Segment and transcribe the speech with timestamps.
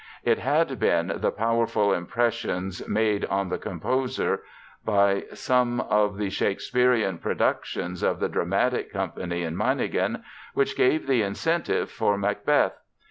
[0.23, 4.41] It had been the powerful impressions made on the composer
[4.83, 10.23] by some of the Shakespearian productions of the dramatic company in Meiningen
[10.55, 12.79] which gave the incentive for Macbeth.